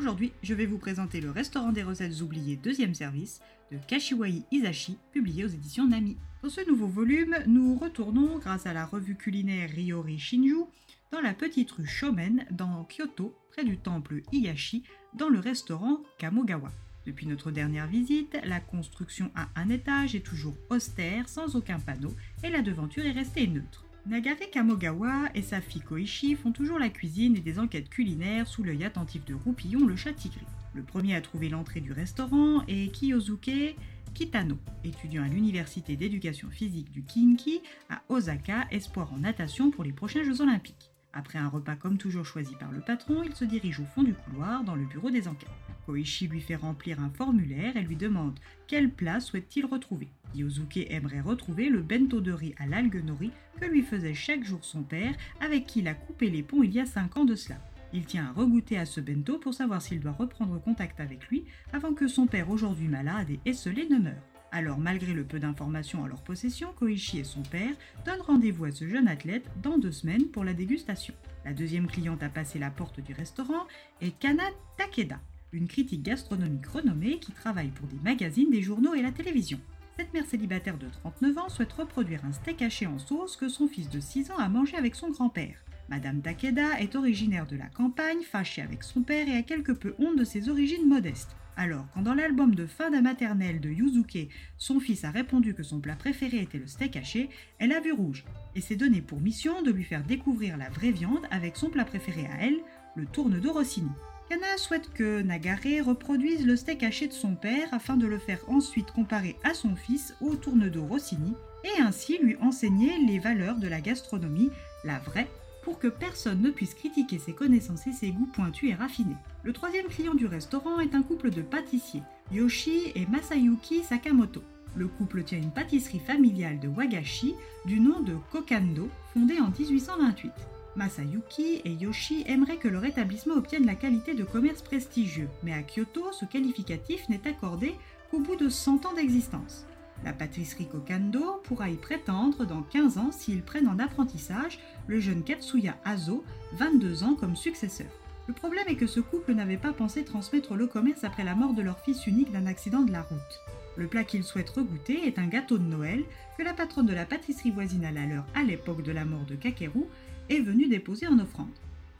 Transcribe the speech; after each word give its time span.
Aujourd'hui, 0.00 0.32
je 0.42 0.54
vais 0.54 0.64
vous 0.64 0.78
présenter 0.78 1.20
le 1.20 1.30
restaurant 1.30 1.72
des 1.72 1.82
recettes 1.82 2.22
oubliées 2.22 2.56
deuxième 2.56 2.94
service 2.94 3.42
de 3.70 3.76
Kashiwai 3.86 4.44
Isashi, 4.50 4.96
publié 5.12 5.44
aux 5.44 5.48
éditions 5.48 5.86
Nami. 5.86 6.16
Dans 6.42 6.48
ce 6.48 6.66
nouveau 6.66 6.86
volume, 6.86 7.36
nous 7.46 7.76
retournons, 7.76 8.38
grâce 8.38 8.64
à 8.64 8.72
la 8.72 8.86
revue 8.86 9.14
culinaire 9.14 9.68
Ryori 9.68 10.18
Shinju, 10.18 10.64
dans 11.12 11.20
la 11.20 11.34
petite 11.34 11.70
rue 11.72 11.86
Shomen, 11.86 12.46
dans 12.50 12.84
Kyoto, 12.84 13.34
près 13.50 13.62
du 13.62 13.76
temple 13.76 14.22
Iyashi, 14.32 14.84
dans 15.12 15.28
le 15.28 15.38
restaurant 15.38 15.98
Kamogawa. 16.16 16.72
Depuis 17.04 17.26
notre 17.26 17.50
dernière 17.50 17.86
visite, 17.86 18.38
la 18.44 18.60
construction 18.60 19.30
à 19.34 19.48
un 19.54 19.68
étage 19.68 20.14
est 20.14 20.24
toujours 20.24 20.56
austère, 20.70 21.28
sans 21.28 21.56
aucun 21.56 21.78
panneau, 21.78 22.14
et 22.42 22.48
la 22.48 22.62
devanture 22.62 23.04
est 23.04 23.12
restée 23.12 23.46
neutre. 23.46 23.84
Nagare 24.06 24.50
Kamogawa 24.50 25.28
et 25.34 25.42
sa 25.42 25.60
fille 25.60 25.82
Koichi 25.82 26.34
font 26.34 26.52
toujours 26.52 26.78
la 26.78 26.88
cuisine 26.88 27.36
et 27.36 27.40
des 27.40 27.58
enquêtes 27.58 27.90
culinaires 27.90 28.46
sous 28.46 28.62
l'œil 28.62 28.84
attentif 28.84 29.24
de 29.26 29.34
Roupillon, 29.34 29.86
le 29.86 29.94
chat 29.94 30.14
tigré. 30.14 30.40
Le 30.74 30.82
premier 30.82 31.14
à 31.14 31.20
trouver 31.20 31.48
l'entrée 31.48 31.80
du 31.80 31.92
restaurant 31.92 32.64
est 32.66 32.90
Kiyosuke 32.92 33.76
Kitano, 34.14 34.58
étudiant 34.84 35.22
à 35.22 35.28
l'université 35.28 35.96
d'éducation 35.96 36.48
physique 36.50 36.90
du 36.90 37.04
Kinki 37.04 37.60
à 37.88 38.02
Osaka, 38.08 38.66
espoir 38.70 39.12
en 39.12 39.18
natation 39.18 39.70
pour 39.70 39.84
les 39.84 39.92
prochains 39.92 40.24
Jeux 40.24 40.40
olympiques. 40.40 40.90
Après 41.12 41.38
un 41.38 41.48
repas 41.48 41.76
comme 41.76 41.98
toujours 41.98 42.24
choisi 42.24 42.54
par 42.54 42.70
le 42.70 42.80
patron, 42.80 43.22
il 43.24 43.34
se 43.34 43.44
dirige 43.44 43.80
au 43.80 43.84
fond 43.84 44.02
du 44.02 44.14
couloir 44.14 44.62
dans 44.62 44.76
le 44.76 44.84
bureau 44.84 45.10
des 45.10 45.26
enquêtes. 45.26 45.50
Koichi 45.86 46.28
lui 46.28 46.40
fait 46.40 46.56
remplir 46.56 47.00
un 47.00 47.10
formulaire 47.10 47.76
et 47.76 47.82
lui 47.82 47.96
demande 47.96 48.38
quelle 48.68 48.90
place 48.90 49.26
souhaite-t-il 49.26 49.66
retrouver. 49.66 50.08
Yosuke 50.34 50.86
aimerait 50.88 51.20
retrouver 51.20 51.68
le 51.68 51.82
bento 51.82 52.20
de 52.20 52.30
riz 52.30 52.54
à 52.58 52.66
l'algue 52.66 53.04
nori 53.04 53.32
que 53.60 53.66
lui 53.66 53.82
faisait 53.82 54.14
chaque 54.14 54.44
jour 54.44 54.64
son 54.64 54.82
père, 54.82 55.14
avec 55.40 55.66
qui 55.66 55.80
il 55.80 55.88
a 55.88 55.94
coupé 55.94 56.30
les 56.30 56.42
ponts 56.42 56.62
il 56.62 56.72
y 56.72 56.80
a 56.80 56.86
5 56.86 57.16
ans 57.16 57.24
de 57.24 57.34
cela. 57.34 57.56
Il 57.92 58.04
tient 58.04 58.26
à 58.26 58.32
regoûter 58.32 58.78
à 58.78 58.86
ce 58.86 59.00
bento 59.00 59.38
pour 59.38 59.54
savoir 59.54 59.82
s'il 59.82 59.98
doit 59.98 60.12
reprendre 60.12 60.60
contact 60.62 61.00
avec 61.00 61.26
lui 61.28 61.44
avant 61.72 61.92
que 61.92 62.06
son 62.06 62.26
père 62.26 62.50
aujourd'hui 62.50 62.86
malade 62.86 63.30
et 63.30 63.40
esselé 63.44 63.88
ne 63.88 63.98
meure. 63.98 64.29
Alors, 64.52 64.78
malgré 64.78 65.12
le 65.12 65.24
peu 65.24 65.38
d'informations 65.38 66.04
à 66.04 66.08
leur 66.08 66.22
possession, 66.22 66.72
Koichi 66.76 67.20
et 67.20 67.24
son 67.24 67.42
père 67.42 67.74
donnent 68.04 68.20
rendez-vous 68.20 68.64
à 68.64 68.72
ce 68.72 68.88
jeune 68.88 69.06
athlète 69.06 69.48
dans 69.62 69.78
deux 69.78 69.92
semaines 69.92 70.26
pour 70.26 70.42
la 70.42 70.54
dégustation. 70.54 71.14
La 71.44 71.52
deuxième 71.52 71.86
cliente 71.86 72.22
à 72.22 72.28
passer 72.28 72.58
la 72.58 72.70
porte 72.70 73.00
du 73.00 73.12
restaurant 73.12 73.66
est 74.00 74.18
Kana 74.18 74.42
Takeda, 74.76 75.20
une 75.52 75.68
critique 75.68 76.02
gastronomique 76.02 76.66
renommée 76.66 77.20
qui 77.20 77.30
travaille 77.30 77.68
pour 77.68 77.86
des 77.86 78.00
magazines, 78.02 78.50
des 78.50 78.62
journaux 78.62 78.94
et 78.94 79.02
la 79.02 79.12
télévision. 79.12 79.60
Cette 79.96 80.12
mère 80.12 80.26
célibataire 80.26 80.78
de 80.78 80.88
39 80.88 81.38
ans 81.38 81.48
souhaite 81.48 81.72
reproduire 81.72 82.24
un 82.24 82.32
steak 82.32 82.62
haché 82.62 82.86
en 82.86 82.98
sauce 82.98 83.36
que 83.36 83.48
son 83.48 83.68
fils 83.68 83.88
de 83.88 84.00
6 84.00 84.32
ans 84.32 84.38
a 84.38 84.48
mangé 84.48 84.76
avec 84.76 84.96
son 84.96 85.10
grand-père. 85.10 85.62
Madame 85.88 86.22
Takeda 86.22 86.80
est 86.80 86.96
originaire 86.96 87.46
de 87.46 87.56
la 87.56 87.66
campagne, 87.66 88.22
fâchée 88.22 88.62
avec 88.62 88.82
son 88.82 89.02
père 89.02 89.28
et 89.28 89.36
a 89.36 89.42
quelque 89.42 89.72
peu 89.72 89.94
honte 89.98 90.16
de 90.16 90.24
ses 90.24 90.48
origines 90.48 90.88
modestes. 90.88 91.36
Alors, 91.62 91.84
quand 91.92 92.00
dans 92.00 92.14
l'album 92.14 92.54
de 92.54 92.64
fin 92.64 92.90
de 92.90 93.00
maternelle 93.00 93.60
de 93.60 93.68
Yuzuke, 93.68 94.30
son 94.56 94.80
fils 94.80 95.04
a 95.04 95.10
répondu 95.10 95.52
que 95.52 95.62
son 95.62 95.78
plat 95.78 95.94
préféré 95.94 96.38
était 96.38 96.56
le 96.56 96.66
steak 96.66 96.96
haché, 96.96 97.28
elle 97.58 97.72
a 97.72 97.80
vu 97.80 97.92
rouge 97.92 98.24
et 98.54 98.62
s'est 98.62 98.76
donné 98.76 99.02
pour 99.02 99.20
mission 99.20 99.60
de 99.60 99.70
lui 99.70 99.84
faire 99.84 100.02
découvrir 100.02 100.56
la 100.56 100.70
vraie 100.70 100.90
viande 100.90 101.26
avec 101.30 101.58
son 101.58 101.68
plat 101.68 101.84
préféré 101.84 102.24
à 102.24 102.46
elle, 102.46 102.56
le 102.96 103.04
tourne 103.04 103.38
de 103.38 103.48
Rossini. 103.50 103.90
Kana 104.30 104.56
souhaite 104.56 104.90
que 104.94 105.20
Nagare 105.20 105.84
reproduise 105.84 106.46
le 106.46 106.56
steak 106.56 106.82
haché 106.82 107.08
de 107.08 107.12
son 107.12 107.34
père 107.34 107.68
afin 107.72 107.98
de 107.98 108.06
le 108.06 108.18
faire 108.18 108.40
ensuite 108.48 108.90
comparer 108.92 109.36
à 109.44 109.52
son 109.52 109.76
fils 109.76 110.14
au 110.22 110.36
tourne 110.36 110.70
d'eau 110.70 110.86
Rossini 110.86 111.34
et 111.64 111.82
ainsi 111.82 112.16
lui 112.22 112.36
enseigner 112.40 112.96
les 113.06 113.18
valeurs 113.18 113.58
de 113.58 113.68
la 113.68 113.82
gastronomie, 113.82 114.48
la 114.82 114.98
vraie 114.98 115.28
pour 115.62 115.78
que 115.78 115.88
personne 115.88 116.40
ne 116.40 116.50
puisse 116.50 116.72
critiquer 116.72 117.18
ses 117.18 117.34
connaissances 117.34 117.86
et 117.86 117.92
ses 117.92 118.12
goûts 118.12 118.30
pointus 118.32 118.70
et 118.70 118.74
raffinés. 118.74 119.16
Le 119.42 119.54
troisième 119.54 119.86
client 119.86 120.14
du 120.14 120.26
restaurant 120.26 120.80
est 120.80 120.94
un 120.94 121.02
couple 121.02 121.30
de 121.30 121.40
pâtissiers, 121.40 122.02
Yoshi 122.30 122.92
et 122.94 123.06
Masayuki 123.06 123.82
Sakamoto. 123.82 124.42
Le 124.76 124.86
couple 124.86 125.22
tient 125.22 125.38
une 125.38 125.50
pâtisserie 125.50 125.98
familiale 125.98 126.60
de 126.60 126.68
Wagashi 126.68 127.34
du 127.64 127.80
nom 127.80 128.00
de 128.00 128.16
Kokando, 128.30 128.90
fondée 129.14 129.40
en 129.40 129.48
1828. 129.48 130.30
Masayuki 130.76 131.62
et 131.64 131.72
Yoshi 131.72 132.22
aimeraient 132.26 132.58
que 132.58 132.68
leur 132.68 132.84
établissement 132.84 133.34
obtienne 133.34 133.64
la 133.64 133.74
qualité 133.76 134.12
de 134.12 134.24
commerce 134.24 134.60
prestigieux, 134.60 135.28
mais 135.42 135.54
à 135.54 135.62
Kyoto, 135.62 136.12
ce 136.12 136.26
qualificatif 136.26 137.08
n'est 137.08 137.26
accordé 137.26 137.74
qu'au 138.10 138.20
bout 138.20 138.36
de 138.36 138.50
100 138.50 138.84
ans 138.84 138.92
d'existence. 138.92 139.64
La 140.04 140.12
pâtisserie 140.12 140.68
Kokando 140.68 141.40
pourra 141.44 141.70
y 141.70 141.76
prétendre 141.76 142.44
dans 142.44 142.62
15 142.62 142.98
ans 142.98 143.10
s'ils 143.10 143.42
prennent 143.42 143.68
en 143.68 143.78
apprentissage 143.78 144.58
le 144.86 145.00
jeune 145.00 145.24
Katsuya 145.24 145.78
Azo, 145.86 146.24
22 146.52 147.04
ans, 147.04 147.14
comme 147.14 147.36
successeur. 147.36 147.88
Le 148.30 148.34
problème 148.36 148.68
est 148.68 148.76
que 148.76 148.86
ce 148.86 149.00
couple 149.00 149.34
n'avait 149.34 149.56
pas 149.56 149.72
pensé 149.72 150.04
transmettre 150.04 150.54
le 150.54 150.68
commerce 150.68 151.02
après 151.02 151.24
la 151.24 151.34
mort 151.34 151.52
de 151.52 151.62
leur 151.62 151.80
fils 151.80 152.06
unique 152.06 152.30
d'un 152.30 152.46
accident 152.46 152.82
de 152.82 152.92
la 152.92 153.02
route. 153.02 153.40
Le 153.76 153.88
plat 153.88 154.04
qu'ils 154.04 154.22
souhaitent 154.22 154.50
regoûter 154.50 155.04
est 155.04 155.18
un 155.18 155.26
gâteau 155.26 155.58
de 155.58 155.64
Noël 155.64 156.04
que 156.38 156.44
la 156.44 156.54
patronne 156.54 156.86
de 156.86 156.94
la 156.94 157.06
pâtisserie 157.06 157.50
voisine 157.50 157.84
à 157.84 157.90
la 157.90 158.06
leur 158.06 158.24
à 158.36 158.44
l'époque 158.44 158.84
de 158.84 158.92
la 158.92 159.04
mort 159.04 159.24
de 159.24 159.34
Kakeru 159.34 159.82
est 160.28 160.38
venue 160.38 160.68
déposer 160.68 161.08
en 161.08 161.18
offrande. 161.18 161.50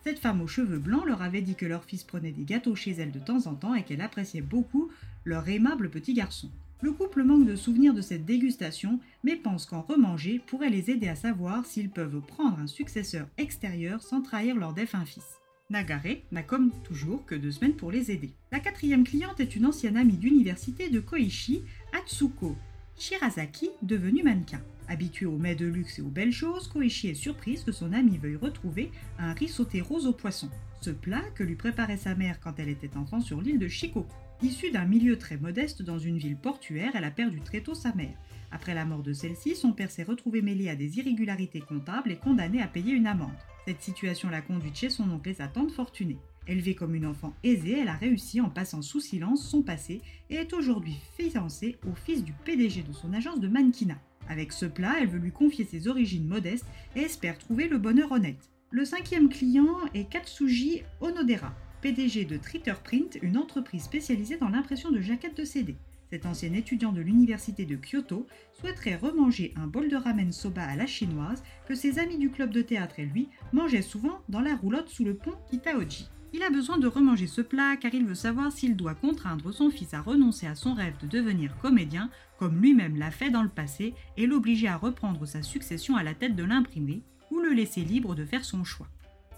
Cette 0.05 0.21
femme 0.21 0.41
aux 0.41 0.47
cheveux 0.47 0.79
blancs 0.79 1.05
leur 1.05 1.21
avait 1.21 1.43
dit 1.43 1.57
que 1.57 1.67
leur 1.67 1.83
fils 1.83 2.05
prenait 2.05 2.31
des 2.31 2.45
gâteaux 2.45 2.77
chez 2.77 2.93
elle 2.93 3.11
de 3.11 3.19
temps 3.19 3.49
en 3.49 3.57
temps 3.57 3.75
et 3.75 3.83
qu'elle 3.83 4.01
appréciait 4.01 4.41
beaucoup 4.41 4.89
leur 5.25 5.49
aimable 5.49 5.91
petit 5.91 6.15
garçon. 6.15 6.49
Le 6.81 6.93
couple 6.93 7.25
manque 7.25 7.47
de 7.47 7.57
souvenirs 7.57 7.93
de 7.93 8.03
cette 8.03 8.25
dégustation, 8.25 9.01
mais 9.25 9.35
pense 9.35 9.67
qu'en 9.67 9.83
remanger 9.83 10.41
pourrait 10.47 10.71
les 10.71 10.93
aider 10.93 11.09
à 11.09 11.17
savoir 11.17 11.67
s'ils 11.67 11.91
peuvent 11.91 12.21
prendre 12.21 12.61
un 12.61 12.69
successeur 12.69 13.27
extérieur 13.37 14.01
sans 14.01 14.23
trahir 14.23 14.55
leur 14.55 14.75
défunt 14.75 15.05
fils. 15.05 15.41
Nagare 15.71 16.17
n'a 16.33 16.43
comme 16.43 16.73
toujours 16.83 17.25
que 17.25 17.37
deux 17.37 17.53
semaines 17.53 17.77
pour 17.77 17.93
les 17.93 18.11
aider. 18.11 18.33
La 18.51 18.59
quatrième 18.59 19.05
cliente 19.05 19.39
est 19.39 19.55
une 19.55 19.67
ancienne 19.67 19.97
amie 19.97 20.17
d'université 20.17 20.91
de 20.91 20.99
Koichi, 20.99 21.63
Atsuko 21.97 22.57
Shirazaki, 22.99 23.71
devenue 23.81 24.25
mannequin. 24.25 24.61
Habituée 24.89 25.27
aux 25.27 25.39
mets 25.39 25.55
de 25.55 25.67
luxe 25.67 26.01
et 26.01 26.03
aux 26.03 26.09
belles 26.09 26.33
choses, 26.33 26.67
Koichi 26.67 27.09
est 27.09 27.15
surprise 27.15 27.63
que 27.63 27.71
son 27.71 27.93
amie 27.93 28.19
veuille 28.19 28.37
retrouver 28.37 28.91
un 29.21 29.33
riz 29.33 29.47
sauté 29.47 29.81
rose 29.81 30.09
au 30.09 30.13
poisson, 30.13 30.51
ce 30.81 30.91
plat 30.91 31.23
que 31.37 31.45
lui 31.45 31.55
préparait 31.55 31.97
sa 31.97 32.17
mère 32.17 32.41
quand 32.41 32.59
elle 32.59 32.69
était 32.69 32.97
enfant 32.97 33.21
sur 33.21 33.41
l'île 33.41 33.61
de 33.61 33.69
Shikoku. 33.69 34.13
Issue 34.43 34.73
d'un 34.73 34.87
milieu 34.87 35.19
très 35.19 35.37
modeste 35.37 35.83
dans 35.83 35.99
une 35.99 36.19
ville 36.19 36.37
portuaire, 36.37 36.93
elle 36.95 37.05
a 37.05 37.11
perdu 37.11 37.41
très 37.41 37.61
tôt 37.61 37.75
sa 37.75 37.95
mère. 37.95 38.19
Après 38.51 38.75
la 38.75 38.85
mort 38.85 39.05
de 39.05 39.13
celle-ci, 39.13 39.55
son 39.55 39.73
père 39.73 39.91
s'est 39.91 40.03
retrouvé 40.03 40.43
mêlé 40.43 40.69
à 40.69 40.75
des 40.75 40.99
irrégularités 40.99 41.61
comptables 41.61 42.11
et 42.11 42.17
condamné 42.17 42.61
à 42.61 42.67
payer 42.67 42.93
une 42.93 43.07
amende. 43.07 43.31
Cette 43.67 43.83
situation 43.83 44.31
l'a 44.31 44.41
conduite 44.41 44.77
chez 44.77 44.91
son 44.91 45.11
oncle 45.11 45.29
et 45.29 45.35
sa 45.35 45.49
tante 45.49 45.71
fortunée. 45.71 46.19
Élevée 46.47 46.75
comme 46.75 46.95
une 46.95 47.07
enfant 47.07 47.35
aisée, 47.45 47.79
elle 47.79 47.89
a 47.89 47.95
réussi 47.95 48.41
en 48.41 48.49
passant 48.49 48.83
sous 48.83 49.01
silence 49.01 49.47
son 49.47 49.63
passé 49.63 50.01
et 50.31 50.37
est 50.37 50.53
aujourd'hui 50.53 50.97
fiancée 51.17 51.77
au 51.87 51.95
fils 51.95 52.25
du 52.25 52.33
PDG 52.33 52.83
de 52.83 52.93
son 52.93 53.13
agence 53.13 53.41
de 53.41 53.49
mannequinat. 53.49 54.01
Avec 54.29 54.53
ce 54.53 54.67
plat, 54.67 54.97
elle 55.01 55.09
veut 55.09 55.19
lui 55.19 55.33
confier 55.33 55.65
ses 55.65 55.89
origines 55.89 56.27
modestes 56.27 56.67
et 56.97 57.01
espère 57.01 57.39
trouver 57.39 57.69
le 57.69 57.79
bonheur 57.79 58.13
honnête. 58.13 58.51
Le 58.71 58.85
cinquième 58.85 59.29
client 59.29 59.77
est 59.95 60.09
Katsuji 60.09 60.83
Onodera. 61.01 61.53
PDG 61.83 62.25
de 62.25 62.37
Tritter 62.37 62.75
Print, 62.83 63.19
une 63.23 63.37
entreprise 63.37 63.85
spécialisée 63.85 64.37
dans 64.37 64.49
l'impression 64.49 64.91
de 64.91 65.01
jaquettes 65.01 65.37
de 65.37 65.45
CD. 65.45 65.77
Cet 66.11 66.27
ancien 66.27 66.53
étudiant 66.55 66.93
de 66.93 67.01
l'université 67.01 67.65
de 67.65 67.77
Kyoto 67.77 68.27
souhaiterait 68.53 68.97
remanger 68.97 69.55
un 69.57 69.69
bol 69.69 69.89
de 69.89 69.97
ramen 69.97 70.33
soba 70.33 70.65
à 70.65 70.75
la 70.75 70.87
chinoise 70.87 71.45
que 71.69 71.77
ses 71.77 72.01
amis 72.01 72.19
du 72.19 72.31
club 72.31 72.51
de 72.51 72.63
théâtre 72.63 72.99
et 72.99 73.07
lui 73.07 73.29
mangeaient 73.53 73.81
souvent 73.81 74.21
dans 74.29 74.41
la 74.41 74.57
roulotte 74.57 74.89
sous 74.89 75.05
le 75.05 75.15
pont 75.15 75.37
Kitaoji. 75.49 76.11
Il 76.33 76.43
a 76.43 76.51
besoin 76.51 76.79
de 76.79 76.89
remanger 76.89 77.29
ce 77.29 77.41
plat 77.41 77.77
car 77.77 77.95
il 77.95 78.07
veut 78.07 78.15
savoir 78.15 78.51
s'il 78.51 78.77
doit 78.77 78.95
contraindre 78.95 79.53
son 79.53 79.71
fils 79.71 79.95
à 79.95 80.01
renoncer 80.01 80.47
à 80.47 80.57
son 80.57 80.75
rêve 80.75 80.97
de 81.01 81.07
devenir 81.07 81.57
comédien 81.59 82.11
comme 82.39 82.61
lui-même 82.61 82.97
l'a 82.97 83.11
fait 83.13 83.31
dans 83.31 83.43
le 83.43 83.49
passé 83.49 83.95
et 84.17 84.27
l'obliger 84.27 84.69
à 84.69 84.77
reprendre 84.77 85.27
sa 85.27 85.43
succession 85.43 85.97
à 85.97 86.03
la 86.03 86.15
tête 86.15 86.35
de 86.35 86.45
l'imprimerie 86.45 87.03
ou 87.31 87.39
le 87.39 87.51
laisser 87.51 87.83
libre 87.83 88.17
de 88.17 88.25
faire 88.25 88.45
son 88.45 88.65
choix. 88.65 88.89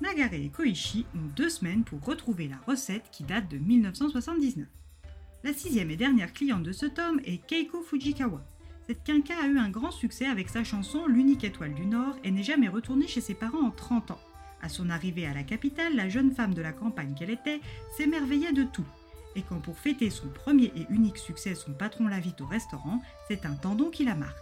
Nagare 0.01 0.35
et 0.35 0.49
Koichi 0.49 1.05
ont 1.15 1.29
deux 1.37 1.51
semaines 1.51 1.85
pour 1.85 2.03
retrouver 2.03 2.49
la 2.49 2.57
recette 2.67 3.11
qui 3.11 3.25
date 3.25 3.49
de 3.51 3.59
1979. 3.59 4.67
La 5.44 5.53
sixième 5.53 5.91
et 5.91 5.97
dernière 5.97 6.33
cliente 6.33 6.62
de 6.62 6.71
ce 6.71 6.87
tome 6.87 7.21
est 7.25 7.44
Keiko 7.44 7.83
Fujikawa. 7.83 8.41
Cette 8.87 9.03
quinca 9.03 9.35
a 9.43 9.49
eu 9.49 9.59
un 9.59 9.71
grand 9.71 9.91
succès 9.91 10.27
avec 10.27 10.49
sa 10.49 10.62
chanson 10.62 11.06
L'unique 11.09 11.43
étoile 11.43 11.75
du 11.75 11.85
Nord 11.85 12.15
et 12.23 12.31
n'est 12.31 12.44
jamais 12.44 12.69
retournée 12.69 13.09
chez 13.09 13.21
ses 13.21 13.35
parents 13.35 13.67
en 13.67 13.73
30 13.73 14.12
ans. 14.12 14.21
À 14.62 14.69
son 14.69 14.89
arrivée 14.89 15.27
à 15.27 15.35
la 15.35 15.43
capitale, 15.43 15.97
la 15.97 16.09
jeune 16.09 16.31
femme 16.31 16.55
de 16.55 16.62
la 16.62 16.71
campagne 16.71 17.15
qu'elle 17.19 17.31
était 17.31 17.61
s'émerveillait 17.97 18.53
de 18.53 18.62
tout. 18.62 18.85
Et 19.35 19.43
quand 19.43 19.59
pour 19.59 19.81
fêter 19.81 20.11
son 20.11 20.29
premier 20.29 20.73
et 20.77 20.87
unique 20.91 21.19
succès, 21.19 21.56
son 21.56 21.73
patron 21.73 22.06
l'invite 22.06 22.41
au 22.41 22.47
restaurant, 22.47 23.03
c'est 23.27 23.44
un 23.44 23.55
tendon 23.55 23.91
qui 23.91 24.05
la 24.05 24.15
marque. 24.15 24.39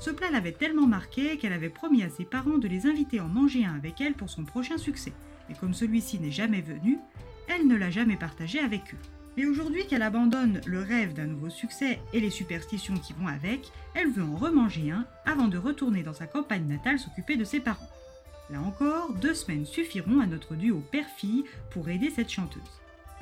Ce 0.00 0.10
plat 0.10 0.30
l'avait 0.30 0.52
tellement 0.52 0.86
marqué 0.86 1.36
qu'elle 1.36 1.52
avait 1.52 1.68
promis 1.68 2.04
à 2.04 2.10
ses 2.10 2.24
parents 2.24 2.58
de 2.58 2.68
les 2.68 2.86
inviter 2.86 3.18
en 3.18 3.26
manger 3.26 3.64
un 3.64 3.74
avec 3.74 4.00
elle 4.00 4.14
pour 4.14 4.30
son 4.30 4.44
prochain 4.44 4.78
succès. 4.78 5.14
Mais 5.48 5.56
comme 5.56 5.74
celui-ci 5.74 6.20
n'est 6.20 6.30
jamais 6.30 6.60
venu, 6.60 7.00
elle 7.48 7.66
ne 7.66 7.74
l'a 7.76 7.90
jamais 7.90 8.16
partagé 8.16 8.60
avec 8.60 8.94
eux. 8.94 9.13
Mais 9.36 9.46
aujourd'hui 9.46 9.86
qu'elle 9.86 10.02
abandonne 10.02 10.60
le 10.66 10.80
rêve 10.80 11.12
d'un 11.12 11.26
nouveau 11.26 11.50
succès 11.50 12.00
et 12.12 12.20
les 12.20 12.30
superstitions 12.30 12.96
qui 12.96 13.12
vont 13.14 13.26
avec, 13.26 13.70
elle 13.94 14.10
veut 14.10 14.22
en 14.22 14.36
remanger 14.36 14.90
un 14.90 15.06
avant 15.26 15.48
de 15.48 15.58
retourner 15.58 16.02
dans 16.02 16.14
sa 16.14 16.26
campagne 16.26 16.66
natale 16.66 16.98
s'occuper 16.98 17.36
de 17.36 17.44
ses 17.44 17.60
parents. 17.60 17.88
Là 18.50 18.60
encore, 18.60 19.12
deux 19.14 19.34
semaines 19.34 19.66
suffiront 19.66 20.20
à 20.20 20.26
notre 20.26 20.54
duo 20.54 20.82
père-fille 20.92 21.44
pour 21.70 21.88
aider 21.88 22.10
cette 22.10 22.30
chanteuse. 22.30 22.62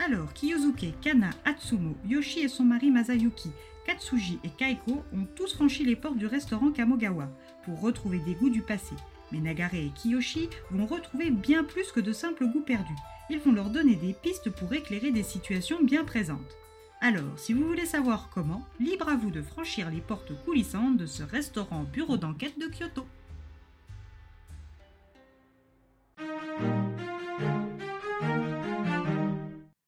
Alors, 0.04 0.32
Kiyosuke, 0.32 1.00
Kana, 1.00 1.30
Atsumo, 1.44 1.94
Yoshi 2.08 2.40
et 2.40 2.48
son 2.48 2.64
mari 2.64 2.90
Masayuki, 2.90 3.50
Katsuji 3.86 4.38
et 4.44 4.48
Kaiko 4.48 5.04
ont 5.12 5.26
tous 5.34 5.54
franchi 5.54 5.84
les 5.84 5.96
portes 5.96 6.18
du 6.18 6.26
restaurant 6.26 6.70
Kamogawa 6.70 7.28
pour 7.64 7.80
retrouver 7.80 8.18
des 8.20 8.34
goûts 8.34 8.50
du 8.50 8.62
passé. 8.62 8.94
Mais 9.32 9.40
Nagare 9.40 9.74
et 9.74 9.90
Kiyoshi 9.94 10.50
vont 10.70 10.86
retrouver 10.86 11.30
bien 11.30 11.64
plus 11.64 11.90
que 11.90 12.00
de 12.00 12.12
simples 12.12 12.46
goûts 12.46 12.60
perdus. 12.60 12.92
Ils 13.30 13.40
vont 13.40 13.52
leur 13.52 13.70
donner 13.70 13.96
des 13.96 14.12
pistes 14.12 14.50
pour 14.50 14.72
éclairer 14.74 15.10
des 15.10 15.22
situations 15.22 15.82
bien 15.82 16.04
présentes. 16.04 16.58
Alors, 17.00 17.38
si 17.38 17.52
vous 17.52 17.66
voulez 17.66 17.86
savoir 17.86 18.30
comment, 18.32 18.64
libre 18.78 19.08
à 19.08 19.16
vous 19.16 19.30
de 19.30 19.42
franchir 19.42 19.90
les 19.90 20.00
portes 20.00 20.38
coulissantes 20.44 20.98
de 20.98 21.06
ce 21.06 21.22
restaurant 21.22 21.82
bureau 21.82 22.16
d'enquête 22.16 22.58
de 22.60 22.66
Kyoto. 22.66 23.06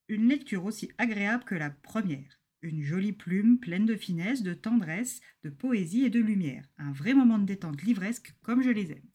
Une 0.09 0.27
lecture 0.27 0.65
aussi 0.65 0.91
agréable 0.97 1.43
que 1.43 1.55
la 1.55 1.69
première. 1.69 2.39
Une 2.61 2.81
jolie 2.81 3.13
plume 3.13 3.59
pleine 3.59 3.85
de 3.85 3.95
finesse, 3.95 4.41
de 4.41 4.53
tendresse, 4.53 5.21
de 5.43 5.49
poésie 5.51 6.03
et 6.03 6.09
de 6.09 6.19
lumière. 6.19 6.65
Un 6.77 6.91
vrai 6.91 7.13
moment 7.13 7.37
de 7.37 7.45
détente 7.45 7.83
livresque 7.83 8.33
comme 8.41 8.63
je 8.63 8.71
les 8.71 8.91
aime. 8.91 9.14